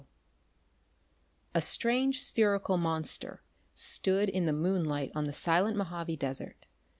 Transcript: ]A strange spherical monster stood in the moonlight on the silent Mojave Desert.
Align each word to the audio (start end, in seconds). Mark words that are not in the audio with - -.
]A 1.53 1.61
strange 1.61 2.21
spherical 2.23 2.75
monster 2.75 3.43
stood 3.75 4.29
in 4.29 4.47
the 4.47 4.51
moonlight 4.51 5.11
on 5.13 5.25
the 5.25 5.31
silent 5.33 5.77
Mojave 5.77 6.17
Desert. 6.17 6.65